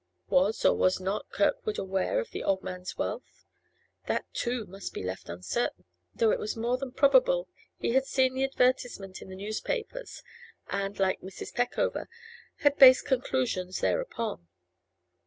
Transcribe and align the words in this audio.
Was, 0.29 0.65
or 0.65 0.75
was 0.75 0.99
not, 0.99 1.29
Kirkwood 1.29 1.77
aware 1.77 2.19
of 2.19 2.31
the 2.31 2.43
old 2.43 2.63
man's 2.63 2.97
wealth? 2.97 3.45
That 4.07 4.25
too 4.33 4.65
must 4.65 4.95
be 4.95 5.03
left 5.03 5.29
uncertain, 5.29 5.85
though 6.15 6.31
it 6.31 6.39
was 6.39 6.55
more 6.57 6.79
than 6.79 6.91
probable 6.91 7.47
he 7.77 7.91
had 7.91 8.07
seen 8.07 8.33
the 8.33 8.43
advertisement 8.43 9.21
in 9.21 9.29
the 9.29 9.35
newspapers, 9.35 10.23
and, 10.65 10.97
like 10.99 11.21
Mrs. 11.21 11.53
Peckover, 11.53 12.07
had 12.61 12.77
based 12.79 13.05
conclusions 13.05 13.79
thereupon. 13.81 14.47